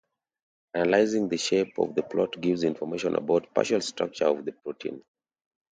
[0.73, 5.03] Analyzing the shape of the plot gives information about partial structure of the protein.